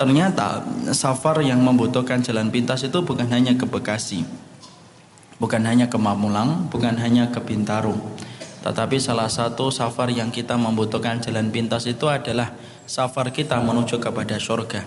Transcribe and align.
Ternyata 0.00 0.64
safar 0.96 1.44
yang 1.44 1.60
membutuhkan 1.60 2.24
jalan 2.24 2.48
pintas 2.48 2.80
itu 2.82 3.04
bukan 3.04 3.28
hanya 3.28 3.52
ke 3.52 3.68
Bekasi, 3.68 4.24
bukan 5.36 5.60
hanya 5.68 5.92
ke 5.92 6.00
Mamulang, 6.00 6.72
bukan 6.72 6.96
hanya 6.96 7.28
ke 7.28 7.38
Bintaro. 7.44 7.94
Tetapi 8.60 8.96
salah 8.96 9.28
satu 9.28 9.68
safar 9.68 10.08
yang 10.12 10.32
kita 10.32 10.56
membutuhkan 10.56 11.20
jalan 11.20 11.52
pintas 11.52 11.84
itu 11.84 12.08
adalah 12.08 12.52
safar 12.88 13.32
kita 13.32 13.60
menuju 13.60 14.00
kepada 14.00 14.36
surga. 14.36 14.84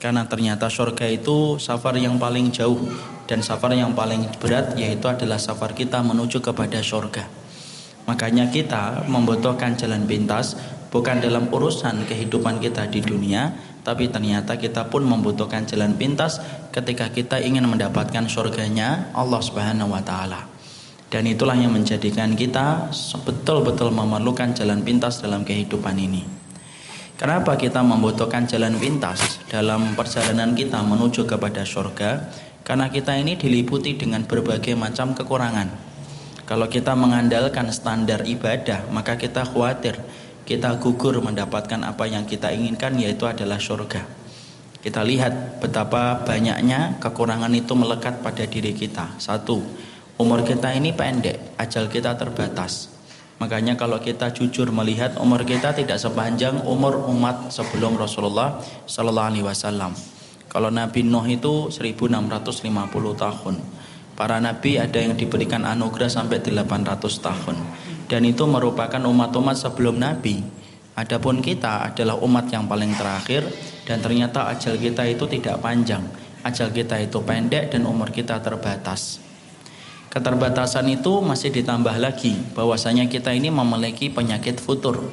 Karena 0.00 0.28
ternyata 0.28 0.68
surga 0.68 1.08
itu 1.08 1.56
safar 1.56 1.96
yang 1.96 2.20
paling 2.20 2.52
jauh 2.52 2.76
dan 3.24 3.40
safar 3.40 3.72
yang 3.72 3.96
paling 3.96 4.28
berat 4.36 4.76
yaitu 4.76 5.08
adalah 5.08 5.40
safar 5.40 5.72
kita 5.72 6.04
menuju 6.04 6.44
kepada 6.44 6.84
surga. 6.84 7.43
Makanya 8.04 8.52
kita 8.52 9.08
membutuhkan 9.08 9.76
jalan 9.80 10.04
pintas 10.04 10.56
bukan 10.92 11.24
dalam 11.24 11.48
urusan 11.48 12.04
kehidupan 12.04 12.60
kita 12.60 12.86
di 12.86 13.00
dunia, 13.00 13.50
tapi 13.80 14.12
ternyata 14.12 14.60
kita 14.60 14.88
pun 14.92 15.04
membutuhkan 15.04 15.64
jalan 15.64 15.96
pintas 15.96 16.40
ketika 16.72 17.08
kita 17.12 17.40
ingin 17.40 17.64
mendapatkan 17.64 18.28
surganya 18.28 19.12
Allah 19.16 19.40
Subhanahu 19.40 19.92
wa 19.92 20.04
taala. 20.04 20.46
Dan 21.08 21.30
itulah 21.30 21.54
yang 21.54 21.70
menjadikan 21.70 22.34
kita 22.34 22.90
betul-betul 23.22 23.94
memerlukan 23.94 24.50
jalan 24.50 24.82
pintas 24.82 25.22
dalam 25.22 25.46
kehidupan 25.46 25.94
ini. 25.94 26.26
Kenapa 27.14 27.54
kita 27.54 27.86
membutuhkan 27.86 28.50
jalan 28.50 28.74
pintas 28.74 29.38
dalam 29.46 29.94
perjalanan 29.94 30.58
kita 30.58 30.82
menuju 30.82 31.30
kepada 31.30 31.62
surga? 31.62 32.34
Karena 32.66 32.90
kita 32.90 33.14
ini 33.14 33.38
diliputi 33.38 33.94
dengan 33.94 34.26
berbagai 34.26 34.74
macam 34.74 35.14
kekurangan. 35.14 35.93
Kalau 36.44 36.68
kita 36.68 36.92
mengandalkan 36.92 37.72
standar 37.72 38.28
ibadah, 38.28 38.84
maka 38.92 39.16
kita 39.16 39.48
khawatir 39.48 39.96
kita 40.44 40.76
gugur 40.76 41.16
mendapatkan 41.24 41.80
apa 41.80 42.04
yang 42.04 42.28
kita 42.28 42.52
inginkan 42.52 43.00
yaitu 43.00 43.24
adalah 43.24 43.56
surga. 43.56 44.04
Kita 44.84 45.00
lihat 45.00 45.64
betapa 45.64 46.20
banyaknya 46.28 47.00
kekurangan 47.00 47.48
itu 47.56 47.72
melekat 47.72 48.20
pada 48.20 48.44
diri 48.44 48.76
kita. 48.76 49.16
Satu, 49.16 49.64
umur 50.20 50.44
kita 50.44 50.76
ini 50.76 50.92
pendek, 50.92 51.56
ajal 51.56 51.88
kita 51.88 52.12
terbatas. 52.20 52.92
Makanya 53.40 53.80
kalau 53.80 53.96
kita 53.96 54.28
jujur 54.36 54.68
melihat 54.68 55.16
umur 55.16 55.48
kita 55.48 55.72
tidak 55.72 55.96
sepanjang 55.96 56.60
umur 56.68 57.08
umat 57.08 57.48
sebelum 57.48 57.96
Rasulullah 57.96 58.60
Sallallahu 58.84 59.28
Alaihi 59.32 59.46
Wasallam. 59.48 59.96
Kalau 60.52 60.68
Nabi 60.68 61.02
Nuh 61.02 61.24
itu 61.26 61.72
1650 61.72 62.68
tahun. 63.16 63.56
Para 64.14 64.38
nabi 64.38 64.78
ada 64.78 65.02
yang 65.02 65.18
diberikan 65.18 65.66
anugerah 65.66 66.06
sampai 66.06 66.38
800 66.38 67.02
tahun 67.18 67.56
dan 68.06 68.22
itu 68.22 68.44
merupakan 68.46 69.00
umat-umat 69.00 69.56
sebelum 69.58 69.98
Nabi. 69.98 70.38
Adapun 70.94 71.42
kita 71.42 71.90
adalah 71.90 72.14
umat 72.22 72.46
yang 72.54 72.70
paling 72.70 72.94
terakhir 72.94 73.42
dan 73.82 73.98
ternyata 73.98 74.46
ajal 74.54 74.78
kita 74.78 75.02
itu 75.10 75.26
tidak 75.26 75.58
panjang. 75.58 76.06
Ajal 76.46 76.70
kita 76.70 77.00
itu 77.02 77.18
pendek 77.26 77.74
dan 77.74 77.88
umur 77.88 78.14
kita 78.14 78.38
terbatas. 78.38 79.18
Keterbatasan 80.14 80.86
itu 80.94 81.18
masih 81.18 81.50
ditambah 81.50 81.98
lagi 81.98 82.38
bahwasanya 82.54 83.10
kita 83.10 83.34
ini 83.34 83.50
memiliki 83.50 84.14
penyakit 84.14 84.62
futur. 84.62 85.10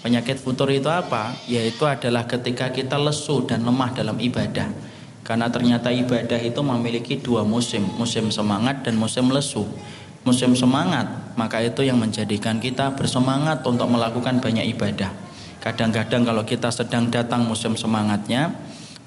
Penyakit 0.00 0.40
futur 0.40 0.72
itu 0.72 0.88
apa? 0.88 1.36
Yaitu 1.44 1.84
adalah 1.84 2.24
ketika 2.24 2.72
kita 2.72 2.96
lesu 2.96 3.44
dan 3.44 3.60
lemah 3.66 3.92
dalam 3.92 4.16
ibadah. 4.16 4.72
Karena 5.28 5.52
ternyata 5.52 5.92
ibadah 5.92 6.40
itu 6.40 6.64
memiliki 6.64 7.20
dua 7.20 7.44
musim, 7.44 7.84
musim 8.00 8.32
semangat 8.32 8.80
dan 8.80 8.96
musim 8.96 9.28
lesu 9.28 9.68
musim 10.28 10.52
semangat, 10.52 11.08
maka 11.40 11.64
itu 11.64 11.80
yang 11.86 11.96
menjadikan 11.96 12.60
kita 12.60 12.92
bersemangat 12.92 13.64
untuk 13.64 13.88
melakukan 13.88 14.44
banyak 14.44 14.68
ibadah. 14.76 15.08
Kadang-kadang 15.64 16.28
kalau 16.28 16.44
kita 16.44 16.68
sedang 16.68 17.08
datang 17.08 17.48
musim 17.48 17.72
semangatnya, 17.80 18.52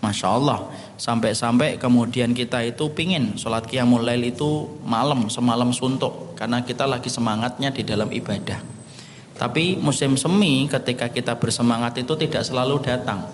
Masya 0.02 0.28
Allah, 0.34 0.66
sampai-sampai 0.98 1.78
kemudian 1.78 2.34
kita 2.34 2.66
itu 2.66 2.90
pingin 2.90 3.38
sholat 3.38 3.70
qiyamul 3.70 4.02
lail 4.02 4.26
itu 4.26 4.66
malam, 4.82 5.30
semalam 5.30 5.70
suntuk, 5.70 6.34
karena 6.34 6.66
kita 6.66 6.90
lagi 6.90 7.14
semangatnya 7.14 7.70
di 7.70 7.86
dalam 7.86 8.10
ibadah. 8.10 8.58
Tapi 9.38 9.78
musim 9.78 10.18
semi 10.18 10.66
ketika 10.66 11.10
kita 11.10 11.38
bersemangat 11.38 12.02
itu 12.02 12.14
tidak 12.18 12.46
selalu 12.46 12.82
datang. 12.82 13.26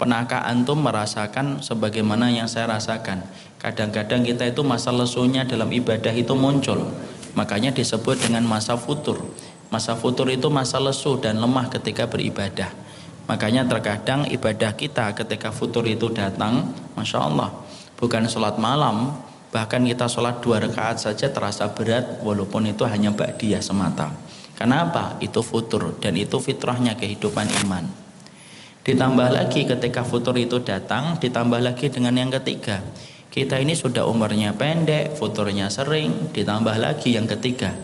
Pernahkah 0.00 0.48
antum 0.48 0.80
merasakan 0.80 1.60
sebagaimana 1.60 2.32
yang 2.32 2.48
saya 2.48 2.72
rasakan? 2.72 3.20
Kadang-kadang 3.60 4.24
kita 4.24 4.48
itu 4.48 4.64
masa 4.64 4.88
lesunya 4.96 5.44
dalam 5.44 5.68
ibadah 5.68 6.16
itu 6.16 6.32
muncul. 6.32 6.88
Makanya 7.36 7.68
disebut 7.68 8.16
dengan 8.16 8.48
masa 8.48 8.80
futur. 8.80 9.20
Masa 9.68 9.92
futur 10.00 10.32
itu 10.32 10.48
masa 10.48 10.80
lesu 10.80 11.20
dan 11.20 11.36
lemah 11.36 11.68
ketika 11.68 12.08
beribadah. 12.08 12.72
Makanya 13.28 13.68
terkadang 13.68 14.24
ibadah 14.24 14.72
kita 14.72 15.12
ketika 15.20 15.52
futur 15.52 15.84
itu 15.84 16.08
datang, 16.08 16.72
masya 16.96 17.20
Allah, 17.20 17.52
bukan 18.00 18.24
sholat 18.24 18.56
malam, 18.56 19.20
bahkan 19.52 19.84
kita 19.84 20.08
sholat 20.08 20.40
dua 20.40 20.64
rakaat 20.64 20.96
saja 20.96 21.28
terasa 21.28 21.70
berat, 21.76 22.24
walaupun 22.24 22.72
itu 22.72 22.88
hanya 22.88 23.12
ba'diyah 23.12 23.60
semata. 23.60 24.10
Kenapa? 24.56 25.20
Itu 25.20 25.44
futur 25.44 25.92
dan 26.00 26.16
itu 26.16 26.40
fitrahnya 26.40 26.96
kehidupan 26.96 27.46
iman. 27.68 28.09
Ditambah 28.80 29.28
lagi 29.28 29.68
ketika 29.68 30.00
futur 30.00 30.32
itu 30.40 30.64
datang, 30.64 31.20
ditambah 31.20 31.60
lagi 31.60 31.92
dengan 31.92 32.16
yang 32.16 32.32
ketiga, 32.32 32.80
kita 33.30 33.60
ini 33.60 33.78
sudah 33.78 34.08
umurnya 34.08 34.56
pendek, 34.56 35.14
futurnya 35.14 35.70
sering, 35.70 36.32
ditambah 36.34 36.80
lagi 36.80 37.14
yang 37.14 37.30
ketiga. 37.30 37.76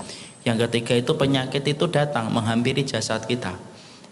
Yang 0.43 0.67
ketiga 0.67 0.95
itu 0.99 1.13
penyakit 1.15 1.63
itu 1.63 1.87
datang 1.87 2.35
menghampiri 2.35 2.83
jasad 2.83 3.23
kita. 3.29 3.55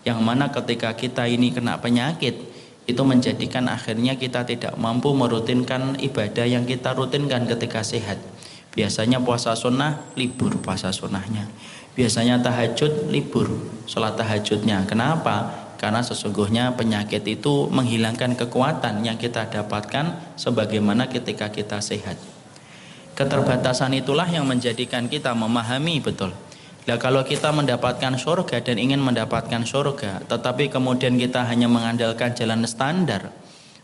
Yang 0.06 0.18
mana 0.20 0.52
ketika 0.52 0.92
kita 0.92 1.24
ini 1.24 1.50
kena 1.50 1.80
penyakit, 1.80 2.36
itu 2.84 3.02
menjadikan 3.02 3.64
akhirnya 3.72 4.14
kita 4.20 4.44
tidak 4.44 4.76
mampu 4.76 5.16
merutinkan 5.16 5.96
ibadah 6.04 6.44
yang 6.44 6.68
kita 6.68 6.92
rutinkan 6.92 7.48
ketika 7.48 7.80
sehat. 7.80 8.20
Biasanya 8.76 9.24
puasa 9.24 9.56
sunnah, 9.56 10.04
libur 10.20 10.60
puasa 10.60 10.92
sunnahnya. 10.92 11.48
Biasanya 11.96 12.42
tahajud, 12.44 13.08
libur 13.08 13.48
sholat 13.88 14.18
tahajudnya. 14.18 14.84
Kenapa? 14.84 15.63
Karena 15.84 16.00
sesungguhnya 16.00 16.72
penyakit 16.80 17.20
itu 17.28 17.68
menghilangkan 17.68 18.40
kekuatan 18.40 19.04
yang 19.04 19.20
kita 19.20 19.52
dapatkan 19.52 20.32
sebagaimana 20.40 21.12
ketika 21.12 21.52
kita 21.52 21.84
sehat. 21.84 22.16
Keterbatasan 23.12 23.92
itulah 23.92 24.24
yang 24.24 24.48
menjadikan 24.48 25.12
kita 25.12 25.36
memahami 25.36 26.00
betul. 26.00 26.32
Nah 26.88 26.96
kalau 26.96 27.20
kita 27.20 27.52
mendapatkan 27.52 28.16
surga 28.16 28.64
dan 28.64 28.80
ingin 28.80 28.96
mendapatkan 28.96 29.60
surga, 29.68 30.24
tetapi 30.24 30.72
kemudian 30.72 31.20
kita 31.20 31.44
hanya 31.44 31.68
mengandalkan 31.68 32.32
jalan 32.32 32.64
standar, 32.64 33.28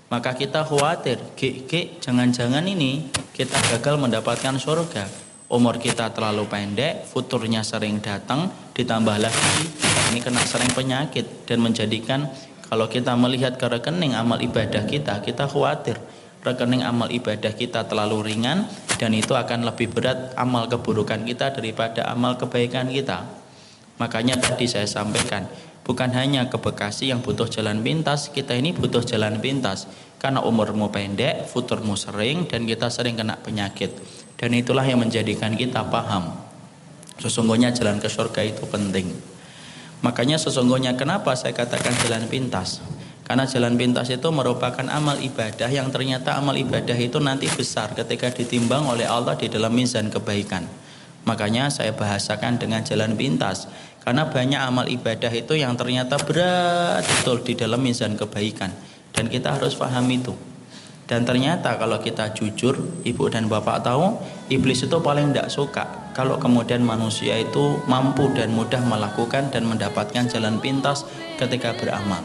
maka 0.08 0.32
kita 0.32 0.64
khawatir, 0.64 1.20
jangan-jangan 2.00 2.64
ini 2.64 3.12
kita 3.36 3.60
gagal 3.76 4.00
mendapatkan 4.00 4.56
surga. 4.56 5.29
Umur 5.50 5.82
kita 5.82 6.14
terlalu 6.14 6.46
pendek, 6.46 7.10
futurnya 7.10 7.66
sering 7.66 7.98
datang, 7.98 8.46
ditambah 8.70 9.18
lagi 9.18 9.66
ini 10.10 10.22
kena 10.22 10.42
sering 10.42 10.70
penyakit 10.74 11.46
dan 11.46 11.62
menjadikan 11.62 12.30
kalau 12.70 12.86
kita 12.86 13.14
melihat 13.18 13.58
ke 13.58 13.66
rekening 13.66 14.14
amal 14.14 14.38
ibadah 14.38 14.86
kita, 14.86 15.18
kita 15.22 15.50
khawatir 15.50 15.98
rekening 16.40 16.80
amal 16.80 17.10
ibadah 17.12 17.52
kita 17.52 17.84
terlalu 17.84 18.32
ringan 18.32 18.64
dan 18.96 19.12
itu 19.12 19.36
akan 19.36 19.68
lebih 19.68 19.92
berat 19.92 20.32
amal 20.40 20.66
keburukan 20.66 21.20
kita 21.24 21.52
daripada 21.52 22.08
amal 22.08 22.40
kebaikan 22.40 22.88
kita. 22.88 23.28
Makanya 24.00 24.40
tadi 24.40 24.64
saya 24.64 24.88
sampaikan, 24.88 25.44
bukan 25.84 26.08
hanya 26.16 26.48
ke 26.48 26.56
Bekasi 26.56 27.12
yang 27.12 27.20
butuh 27.20 27.46
jalan 27.52 27.84
pintas, 27.84 28.32
kita 28.32 28.56
ini 28.56 28.72
butuh 28.72 29.04
jalan 29.04 29.36
pintas 29.38 29.84
karena 30.16 30.40
umurmu 30.40 30.88
pendek, 30.88 31.44
futurmu 31.44 31.96
sering 31.96 32.48
dan 32.48 32.64
kita 32.64 32.88
sering 32.88 33.20
kena 33.20 33.36
penyakit. 33.36 33.92
Dan 34.40 34.56
itulah 34.56 34.88
yang 34.88 35.04
menjadikan 35.04 35.52
kita 35.52 35.84
paham. 35.92 36.32
Sesungguhnya 37.20 37.76
jalan 37.76 38.00
ke 38.00 38.08
surga 38.08 38.40
itu 38.40 38.64
penting. 38.64 39.12
Makanya 40.00 40.40
sesungguhnya 40.40 40.96
kenapa 40.96 41.36
saya 41.36 41.52
katakan 41.52 41.92
jalan 42.00 42.24
pintas? 42.24 42.80
Karena 43.28 43.44
jalan 43.44 43.76
pintas 43.76 44.08
itu 44.08 44.26
merupakan 44.32 44.82
amal 44.88 45.20
ibadah 45.20 45.68
yang 45.68 45.92
ternyata 45.92 46.40
amal 46.40 46.56
ibadah 46.56 46.96
itu 46.96 47.20
nanti 47.20 47.46
besar 47.52 47.92
ketika 47.92 48.32
ditimbang 48.32 48.88
oleh 48.88 49.04
Allah 49.04 49.36
di 49.36 49.46
dalam 49.46 49.70
mizan 49.70 50.08
kebaikan. 50.08 50.64
Makanya 51.28 51.68
saya 51.68 51.92
bahasakan 51.92 52.56
dengan 52.56 52.80
jalan 52.80 53.14
pintas 53.14 53.68
karena 54.00 54.26
banyak 54.26 54.58
amal 54.58 54.88
ibadah 54.88 55.30
itu 55.30 55.52
yang 55.52 55.76
ternyata 55.76 56.16
berat 56.16 57.04
betul 57.04 57.44
di 57.44 57.52
dalam 57.54 57.78
mizan 57.84 58.16
kebaikan 58.16 58.72
dan 59.12 59.28
kita 59.28 59.52
harus 59.52 59.76
paham 59.76 60.08
itu. 60.08 60.32
Dan 61.10 61.26
ternyata 61.26 61.74
kalau 61.74 61.98
kita 61.98 62.30
jujur, 62.38 63.02
ibu 63.02 63.26
dan 63.26 63.50
bapak 63.50 63.82
tahu, 63.82 64.14
iblis 64.46 64.86
itu 64.86 64.94
paling 65.02 65.34
tidak 65.34 65.50
suka 65.50 65.84
kalau 66.14 66.38
kemudian 66.38 66.82
manusia 66.82 67.38
itu 67.38 67.78
mampu 67.86 68.30
dan 68.34 68.54
mudah 68.54 68.82
melakukan 68.82 69.50
dan 69.50 69.66
mendapatkan 69.66 70.26
jalan 70.30 70.58
pintas 70.62 71.06
ketika 71.38 71.74
beramal. 71.74 72.22